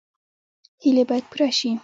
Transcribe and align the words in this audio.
هیلې 0.83 1.03
باید 1.09 1.25
پوره 1.31 1.49
شي 1.57 1.71